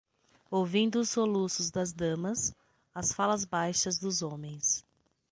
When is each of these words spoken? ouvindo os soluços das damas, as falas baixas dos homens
ouvindo 0.49 0.99
os 0.99 1.11
soluços 1.11 1.69
das 1.69 1.93
damas, 1.93 2.55
as 2.91 3.13
falas 3.13 3.45
baixas 3.45 3.99
dos 3.99 4.23
homens 4.23 4.83